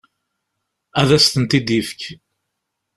[0.99, 2.01] Ad asent-t-id-ifek.